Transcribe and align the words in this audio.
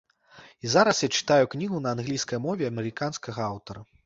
І 0.63 0.71
зараз 0.75 1.01
я 1.03 1.09
чытаю 1.17 1.51
кнігу 1.53 1.83
на 1.85 1.93
англійскай 1.97 2.43
мове 2.47 2.63
амерыканскага 2.73 3.41
аўтара. 3.53 3.87